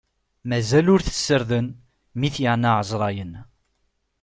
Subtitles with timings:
[0.49, 1.67] Mazal ur t-ssarden,
[2.19, 3.33] mi t-yeɛna ɛezṛayen.